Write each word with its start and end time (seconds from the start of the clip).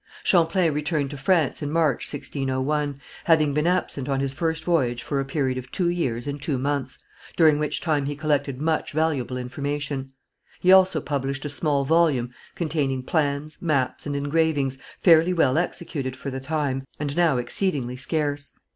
Champlain 0.23 0.73
returned 0.73 1.11
to 1.11 1.15
France 1.17 1.61
in 1.61 1.69
March, 1.69 2.11
1601, 2.11 2.97
having 3.25 3.53
been 3.53 3.67
absent 3.67 4.09
on 4.09 4.19
his 4.19 4.33
first 4.33 4.63
voyage 4.63 5.03
for 5.03 5.19
a 5.19 5.25
period 5.25 5.59
of 5.59 5.69
two 5.71 5.89
years 5.89 6.25
and 6.25 6.41
two 6.41 6.57
months, 6.57 6.97
during 7.37 7.59
which 7.59 7.79
time 7.81 8.07
he 8.07 8.15
collected 8.15 8.59
much 8.59 8.93
valuable 8.93 9.37
information. 9.37 10.11
He 10.59 10.71
also 10.71 11.01
published 11.01 11.45
a 11.45 11.49
small 11.49 11.85
volume 11.85 12.33
containing 12.55 13.03
plans, 13.03 13.59
maps 13.61 14.07
and 14.07 14.15
engravings, 14.15 14.79
fairly 14.97 15.33
well 15.33 15.55
executed 15.59 16.15
for 16.15 16.31
the 16.31 16.39
time, 16.39 16.81
and 16.99 17.15
now 17.15 17.37
exceedingly 17.37 17.95
scarce. 17.95 18.53